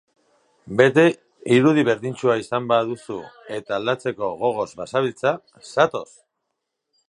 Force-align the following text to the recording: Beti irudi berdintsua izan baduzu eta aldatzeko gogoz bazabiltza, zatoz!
Beti 0.79 1.03
irudi 1.57 1.83
berdintsua 1.89 2.37
izan 2.43 2.65
baduzu 2.73 3.19
eta 3.61 3.77
aldatzeko 3.79 4.33
gogoz 4.43 4.69
bazabiltza, 4.83 5.39
zatoz! 5.75 6.09